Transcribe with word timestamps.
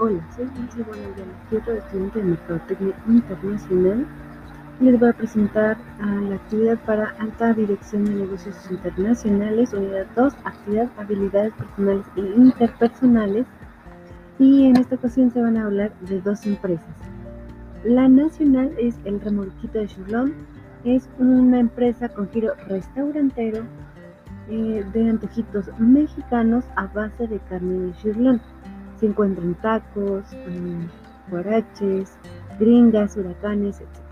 Hola, 0.00 0.20
soy 0.36 0.46
Lindsay 0.54 0.84
Bonavia 0.84 1.24
estudiante 1.50 2.20
de 2.20 2.24
Mercadotecnia 2.24 2.94
Internacional. 3.08 4.06
Les 4.78 5.00
voy 5.00 5.08
a 5.08 5.12
presentar 5.12 5.76
la 5.98 6.36
actividad 6.36 6.78
para 6.86 7.16
Alta 7.18 7.52
Dirección 7.52 8.04
de 8.04 8.12
Negocios 8.12 8.54
Internacionales, 8.70 9.74
Unidad 9.74 10.06
2, 10.14 10.34
Actividad, 10.44 10.88
Habilidades 10.98 11.52
Personales 11.54 12.06
e 12.14 12.20
Interpersonales. 12.20 13.46
Y 14.38 14.66
en 14.66 14.76
esta 14.76 14.94
ocasión 14.94 15.32
se 15.32 15.42
van 15.42 15.56
a 15.56 15.64
hablar 15.64 15.92
de 16.02 16.20
dos 16.20 16.46
empresas. 16.46 16.94
La 17.82 18.08
nacional 18.08 18.72
es 18.78 18.94
el 19.04 19.20
Remolquito 19.20 19.80
de 19.80 19.88
Chulón, 19.88 20.32
es 20.84 21.08
una 21.18 21.58
empresa 21.58 22.08
con 22.08 22.30
giro 22.30 22.54
restaurantero 22.68 23.64
eh, 24.48 24.86
de 24.92 25.10
antojitos 25.10 25.66
mexicanos 25.80 26.64
a 26.76 26.86
base 26.86 27.26
de 27.26 27.40
carne 27.40 27.86
de 27.86 27.92
chirlón 27.94 28.40
se 28.98 29.06
encuentran 29.06 29.54
tacos, 29.54 30.24
mm, 30.32 31.30
guaraches, 31.30 32.16
gringas, 32.58 33.16
huracanes, 33.16 33.80
etc. 33.80 34.08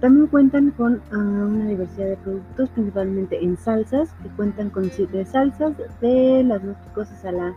También 0.00 0.26
cuentan 0.26 0.70
con 0.72 1.00
ah, 1.10 1.16
una 1.16 1.66
diversidad 1.66 2.08
de 2.08 2.16
productos, 2.18 2.68
principalmente 2.70 3.42
en 3.42 3.56
salsas, 3.56 4.12
que 4.22 4.28
cuentan 4.30 4.70
con 4.70 4.90
siete 4.90 5.24
salsas, 5.24 5.72
de 6.00 6.44
las 6.44 6.62
más 6.62 6.76
picosas 6.76 7.24
a, 7.24 7.32
la, 7.32 7.54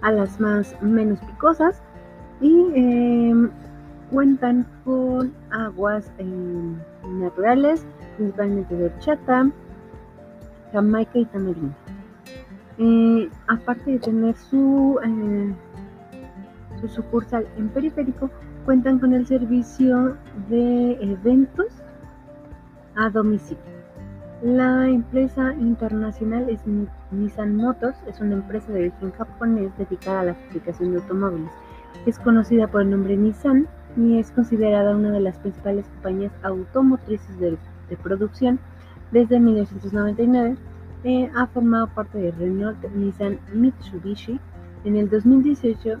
a 0.00 0.12
las 0.12 0.38
más 0.38 0.80
menos 0.82 1.18
picosas. 1.20 1.82
Y 2.40 2.68
em, 2.74 3.50
cuentan 4.10 4.66
con 4.84 5.32
aguas 5.50 6.10
em, 6.18 6.76
naturales, 7.18 7.84
principalmente 8.16 8.74
de 8.76 8.84
horchata, 8.86 9.50
jamaica 10.72 11.18
y 11.18 11.24
tamarindo. 11.26 11.74
Eh, 12.78 13.28
aparte 13.48 13.90
de 13.90 13.98
tener 13.98 14.36
su 14.36 14.98
eh, 15.04 15.54
su 16.80 16.88
sucursal 16.88 17.46
en 17.56 17.68
Periférico 17.68 18.30
cuentan 18.64 18.98
con 18.98 19.14
el 19.14 19.26
servicio 19.26 20.16
de 20.48 20.92
eventos 21.00 21.66
a 22.96 23.10
domicilio. 23.10 23.62
La 24.42 24.88
empresa 24.88 25.52
internacional 25.54 26.48
es 26.48 26.60
Nissan 27.10 27.56
Motors, 27.56 27.98
es 28.06 28.20
una 28.20 28.34
empresa 28.34 28.72
de 28.72 28.80
origen 28.80 29.12
japonés 29.12 29.70
dedicada 29.76 30.20
a 30.20 30.24
la 30.24 30.34
fabricación 30.34 30.92
de 30.92 30.98
automóviles. 30.98 31.50
Es 32.06 32.18
conocida 32.18 32.66
por 32.66 32.80
el 32.80 32.90
nombre 32.90 33.16
Nissan 33.18 33.68
y 33.96 34.18
es 34.18 34.30
considerada 34.30 34.96
una 34.96 35.10
de 35.10 35.20
las 35.20 35.36
principales 35.38 35.86
compañías 35.88 36.32
automotrices 36.42 37.38
de, 37.38 37.58
producción 38.02 38.58
desde 39.10 39.40
1999. 39.40 40.56
Eh, 41.04 41.30
ha 41.36 41.46
formado 41.48 41.88
parte 41.88 42.18
de 42.18 42.30
Renault, 42.30 42.82
Nissan, 42.94 43.40
Mitsubishi. 43.52 44.40
En 44.84 44.96
el 44.96 45.10
2018 45.10 45.98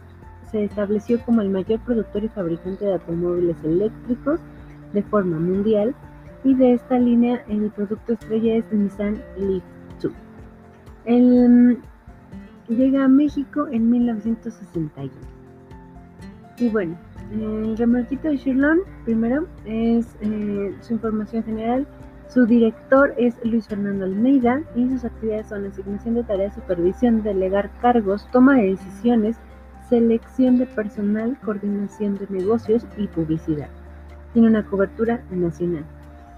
se 0.50 0.64
estableció 0.64 1.20
como 1.24 1.40
el 1.40 1.50
mayor 1.50 1.80
productor 1.80 2.24
y 2.24 2.28
fabricante 2.28 2.84
de 2.84 2.94
automóviles 2.94 3.56
eléctricos 3.64 4.40
de 4.92 5.02
forma 5.04 5.38
mundial 5.38 5.94
y 6.44 6.54
de 6.54 6.74
esta 6.74 6.98
línea 6.98 7.44
el 7.48 7.70
producto 7.70 8.14
estrella 8.14 8.56
es 8.56 8.72
Nissan 8.72 9.22
Leaf 9.36 9.62
2. 10.02 10.12
El, 11.04 11.78
llega 12.68 13.04
a 13.04 13.08
México 13.08 13.68
en 13.68 13.90
1961. 13.90 15.10
Y 16.58 16.68
bueno, 16.68 16.96
el 17.32 17.76
remolquito 17.76 18.28
de 18.28 18.38
Chirlón, 18.38 18.80
primero, 19.04 19.46
es 19.64 20.06
eh, 20.20 20.74
su 20.80 20.94
información 20.94 21.44
general. 21.44 21.86
Su 22.28 22.46
director 22.46 23.12
es 23.18 23.34
Luis 23.44 23.66
Fernando 23.66 24.04
Almeida 24.04 24.62
y 24.76 24.88
sus 24.88 25.04
actividades 25.04 25.48
son 25.48 25.66
asignación 25.66 26.14
de 26.14 26.22
tareas, 26.22 26.54
supervisión, 26.54 27.22
delegar 27.22 27.70
cargos, 27.80 28.28
toma 28.30 28.56
de 28.56 28.70
decisiones, 28.70 29.36
selección 29.90 30.56
de 30.56 30.66
personal, 30.66 31.36
coordinación 31.44 32.16
de 32.16 32.26
negocios 32.30 32.86
y 32.96 33.08
publicidad. 33.08 33.68
Tiene 34.32 34.48
una 34.48 34.64
cobertura 34.64 35.20
nacional. 35.30 35.84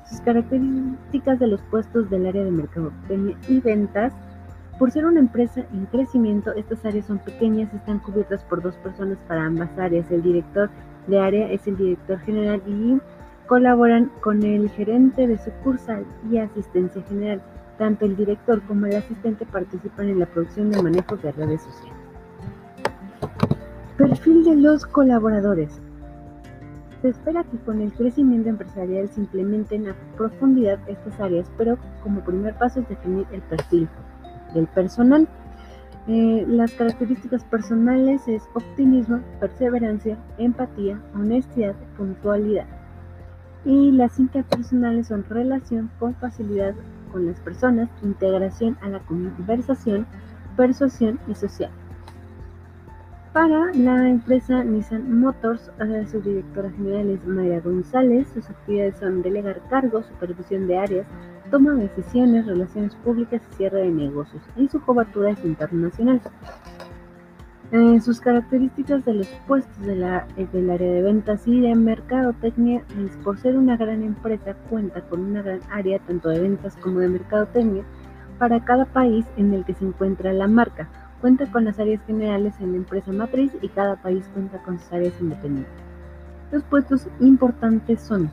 Sus 0.09 0.21
características 0.23 1.39
de 1.39 1.47
los 1.47 1.61
puestos 1.63 2.11
del 2.11 2.27
área 2.27 2.45
de 2.45 2.51
mercadotecnia 2.51 3.37
y 3.49 3.61
ventas. 3.61 4.13
Por 4.79 4.91
ser 4.91 5.05
una 5.05 5.21
empresa 5.21 5.65
en 5.73 5.87
crecimiento, 5.87 6.53
estas 6.55 6.85
áreas 6.85 7.07
son 7.07 7.19
pequeñas 7.19 7.73
están 7.73 7.99
cubiertas 8.01 8.43
por 8.45 8.63
dos 8.63 8.75
personas 8.77 9.19
para 9.29 9.45
ambas 9.45 9.71
áreas. 9.79 10.11
El 10.11 10.23
director 10.23 10.71
de 11.07 11.21
área 11.21 11.53
es 11.53 11.67
el 11.69 11.77
director 11.77 12.19
general 12.21 12.63
y 12.67 12.99
colaboran 13.47 14.11
con 14.23 14.43
el 14.43 14.71
gerente 14.71 15.27
de 15.27 15.39
sucursal 15.39 16.07
y 16.31 16.39
asistencia 16.39 17.03
general. 17.03 17.43
Tanto 17.79 18.07
el 18.07 18.17
director 18.17 18.63
como 18.63 18.87
el 18.87 18.97
asistente 18.97 19.45
participan 19.45 20.09
en 20.09 20.21
la 20.21 20.27
producción 20.27 20.71
de 20.71 20.83
manejo 20.83 21.17
de 21.19 21.33
redes 21.33 21.63
sociales. 21.63 22.02
Perfil 24.03 24.43
de 24.43 24.57
los 24.57 24.85
colaboradores. 24.85 25.81
Se 27.01 27.11
espera 27.11 27.45
que 27.45 27.57
con 27.59 27.81
el 27.81 27.93
crecimiento 27.93 28.49
empresarial 28.49 29.09
se 29.09 29.21
implementen 29.21 29.87
a 29.87 29.95
profundidad 30.17 30.81
estas 30.89 31.21
áreas, 31.21 31.49
pero 31.57 31.79
como 32.03 32.25
primer 32.25 32.59
paso 32.59 32.81
es 32.81 32.89
definir 32.89 33.29
el 33.31 33.41
perfil 33.43 33.89
del 34.55 34.67
personal. 34.67 35.29
Eh, 36.09 36.45
las 36.49 36.73
características 36.73 37.45
personales 37.45 38.27
es 38.27 38.43
optimismo, 38.55 39.21
perseverancia, 39.39 40.19
empatía, 40.37 41.01
honestidad, 41.15 41.77
puntualidad. 41.97 42.67
Y 43.65 43.93
las 43.93 44.19
interpersonales 44.19 45.07
son 45.07 45.25
relación 45.29 45.93
con 46.01 46.17
facilidad 46.17 46.75
con 47.13 47.27
las 47.27 47.39
personas, 47.39 47.89
integración 48.03 48.77
a 48.81 48.89
la 48.89 48.99
conversación, 48.99 50.09
persuasión 50.57 51.21
y 51.29 51.37
social. 51.37 51.71
Para 53.33 53.73
la 53.73 54.11
empresa 54.11 54.63
Nissan 54.63 55.19
Motors, 55.19 55.71
su 56.11 56.21
directora 56.21 56.71
general 56.73 57.09
es 57.09 57.27
María 57.27 57.61
González. 57.61 58.29
Sus 58.35 58.51
actividades 58.51 58.99
son 58.99 59.23
delegar 59.23 59.63
cargos, 59.71 60.05
supervisión 60.05 60.67
de 60.67 60.77
áreas, 60.77 61.07
toma 61.51 61.73
de 61.73 61.89
decisiones, 61.89 62.45
relaciones 62.45 62.95
públicas 62.97 63.41
y 63.51 63.55
cierre 63.55 63.85
de 63.85 63.91
negocios. 63.91 64.43
Y 64.55 64.69
su 64.69 64.83
cobertura 64.83 65.31
es 65.31 65.43
internacional. 65.47 66.21
Eh, 67.71 68.01
sus 68.03 68.21
características 68.21 69.03
de 69.07 69.15
los 69.15 69.27
puestos 69.47 69.81
de 69.81 69.97
la, 69.97 70.27
del 70.37 70.69
área 70.69 70.93
de 70.93 71.01
ventas 71.01 71.49
y 71.49 71.59
de 71.63 71.75
mercadotecnia 71.75 72.85
es 73.03 73.17
por 73.25 73.39
ser 73.39 73.57
una 73.57 73.79
gran 73.79 74.03
empresa 74.03 74.53
cuenta 74.69 75.01
con 75.09 75.21
una 75.21 75.41
gran 75.41 75.61
área 75.71 75.99
tanto 76.01 76.29
de 76.29 76.39
ventas 76.39 76.77
como 76.77 76.99
de 76.99 77.09
mercadotecnia 77.09 77.85
para 78.39 78.63
cada 78.63 78.85
país 78.85 79.25
en 79.39 79.55
el 79.55 79.65
que 79.65 79.73
se 79.73 79.87
encuentra 79.87 80.35
la 80.35 80.49
marca 80.49 80.91
Cuenta 81.23 81.47
con 81.53 81.65
las 81.65 81.79
áreas 81.79 82.03
generales 82.05 82.53
en 82.59 82.73
la 82.73 82.79
empresa 82.79 83.13
matriz 83.13 83.53
y 83.63 83.69
cada 83.69 83.95
país 83.95 84.29
cuenta 84.35 84.61
con 84.65 84.81
sus 84.81 84.93
áreas 84.93 85.15
independientes. 85.21 85.73
Los 86.51 86.65
puestos 86.65 87.07
importantes 87.21 88.01
son 88.01 88.29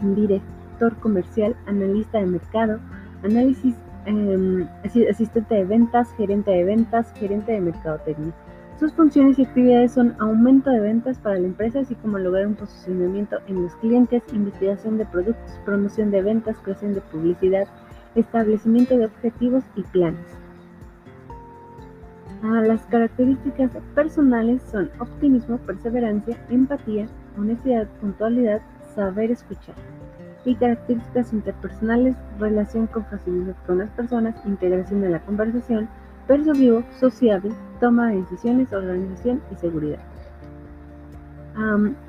director 0.00 0.94
comercial, 1.00 1.56
analista 1.66 2.18
de 2.18 2.26
mercado, 2.26 2.78
análisis, 3.24 3.74
em, 4.04 4.68
asistente 5.10 5.56
de 5.56 5.64
ventas, 5.64 6.08
gerente 6.16 6.52
de 6.52 6.62
ventas, 6.62 7.12
gerente 7.14 7.50
de 7.50 7.60
mercadotecnia. 7.60 8.32
Sus 8.78 8.92
funciones 8.92 9.36
y 9.40 9.44
actividades 9.44 9.90
son 9.90 10.14
aumento 10.20 10.70
de 10.70 10.78
ventas 10.78 11.18
para 11.18 11.40
la 11.40 11.46
empresa, 11.48 11.80
así 11.80 11.96
como 11.96 12.18
lograr 12.18 12.46
un 12.46 12.54
posicionamiento 12.54 13.38
en 13.48 13.64
los 13.64 13.74
clientes, 13.76 14.22
investigación 14.32 14.96
de 14.96 15.06
productos, 15.06 15.58
promoción 15.64 16.12
de 16.12 16.22
ventas, 16.22 16.56
creación 16.62 16.94
de 16.94 17.00
publicidad, 17.00 17.66
establecimiento 18.14 18.96
de 18.96 19.06
objetivos 19.06 19.64
y 19.74 19.82
planes. 19.82 20.45
Ah, 22.42 22.60
las 22.60 22.84
características 22.86 23.70
personales 23.94 24.62
son 24.70 24.90
optimismo, 24.98 25.56
perseverancia, 25.58 26.36
empatía, 26.50 27.06
honestidad, 27.38 27.88
puntualidad, 28.00 28.60
saber 28.94 29.30
escuchar. 29.30 29.74
Y 30.44 30.54
características 30.54 31.32
interpersonales, 31.32 32.14
relación 32.38 32.86
con 32.88 33.04
facilidad 33.06 33.56
con 33.66 33.78
las 33.78 33.90
personas, 33.90 34.34
integración 34.44 35.00
de 35.00 35.10
la 35.10 35.20
conversación, 35.20 35.88
persuasivo, 36.26 36.84
sociable, 37.00 37.52
toma 37.80 38.08
de 38.08 38.16
decisiones, 38.16 38.72
organización 38.72 39.40
y 39.50 39.56
seguridad. 39.56 40.00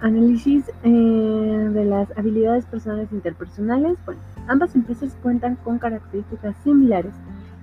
análisis 0.01 0.69
eh, 0.83 1.69
de 1.73 1.85
las 1.85 2.15
habilidades 2.17 2.65
personales 2.65 3.11
interpersonales. 3.13 3.97
Bueno, 4.05 4.19
ambas 4.47 4.75
empresas 4.75 5.15
cuentan 5.23 5.55
con 5.55 5.79
características 5.79 6.55
similares. 6.63 7.13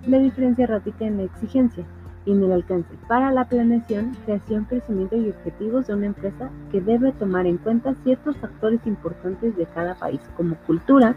La 0.06 0.19
diferencia 0.19 0.66
radica 0.66 1.05
en 1.05 1.19
la 1.19 1.22
exigencia 1.25 1.84
en 2.26 2.43
el 2.43 2.53
alcance 2.53 2.94
para 3.09 3.31
la 3.32 3.44
planeación, 3.44 4.12
creación, 4.25 4.65
crecimiento 4.65 5.17
y 5.17 5.31
objetivos 5.31 5.87
de 5.87 5.94
una 5.94 6.06
empresa 6.06 6.50
que 6.71 6.81
debe 6.81 7.12
tomar 7.12 7.47
en 7.47 7.59
cuenta 7.59 7.94
ciertos 8.03 8.37
factores 8.38 8.81
importantes 8.87 9.56
de 9.56 9.67
cada 9.67 9.94
país, 9.94 10.21
como 10.37 10.56
cultura, 10.67 11.17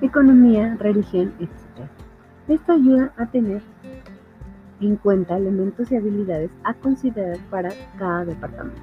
economía, 0.00 0.76
religión, 0.78 1.34
etc. 1.40 1.88
Esto 2.48 2.72
ayuda 2.72 3.12
a 3.16 3.26
tener 3.26 3.62
en 4.80 4.96
cuenta 4.96 5.36
elementos 5.36 5.90
y 5.90 5.96
habilidades 5.96 6.50
a 6.64 6.74
considerar 6.74 7.38
para 7.50 7.70
cada 7.98 8.24
departamento. 8.24 8.80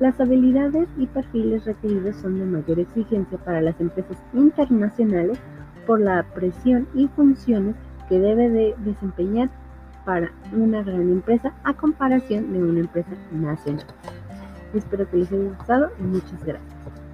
Las 0.00 0.18
habilidades 0.20 0.88
y 0.96 1.06
perfiles 1.06 1.64
requeridos 1.64 2.16
son 2.16 2.38
de 2.38 2.44
mayor 2.44 2.78
exigencia 2.78 3.36
para 3.38 3.60
las 3.60 3.80
empresas 3.80 4.16
internacionales 4.32 5.38
por 5.86 6.00
la 6.00 6.22
presión 6.34 6.86
y 6.94 7.08
funciones 7.08 7.74
que 8.08 8.20
debe 8.20 8.48
de 8.48 8.74
desempeñar 8.84 9.50
para 10.08 10.32
una 10.52 10.82
gran 10.82 11.02
empresa 11.02 11.52
a 11.64 11.74
comparación 11.74 12.50
de 12.50 12.62
una 12.62 12.80
empresa 12.80 13.10
nacional. 13.30 13.84
Espero 14.72 15.06
que 15.10 15.18
les 15.18 15.30
haya 15.30 15.50
gustado 15.50 15.90
y 16.00 16.02
muchas 16.02 16.42
gracias. 16.46 17.07